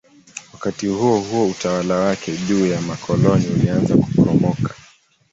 [0.53, 4.75] Wakati huohuo utawala wake juu ya makoloni ulianza kuporomoka.